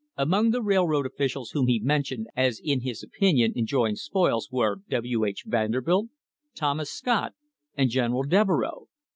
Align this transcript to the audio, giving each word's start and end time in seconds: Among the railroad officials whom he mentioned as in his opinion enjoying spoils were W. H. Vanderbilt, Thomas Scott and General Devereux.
Among 0.17 0.49
the 0.49 0.63
railroad 0.63 1.05
officials 1.05 1.51
whom 1.51 1.67
he 1.67 1.79
mentioned 1.79 2.25
as 2.35 2.59
in 2.63 2.81
his 2.81 3.03
opinion 3.03 3.53
enjoying 3.55 3.97
spoils 3.97 4.49
were 4.51 4.77
W. 4.89 5.25
H. 5.25 5.43
Vanderbilt, 5.45 6.07
Thomas 6.55 6.89
Scott 6.89 7.35
and 7.77 7.91
General 7.91 8.23
Devereux. 8.23 8.87